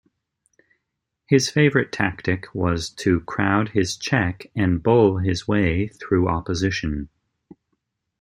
His 1.27 1.51
favourite 1.51 1.91
tactic 1.91 2.47
was 2.55 2.89
to 2.89 3.19
crowd 3.21 3.69
his 3.69 3.95
check 3.95 4.49
and 4.55 4.81
bull 4.81 5.19
his 5.19 5.47
way 5.47 5.89
through 5.89 6.27
opposition. 6.27 7.09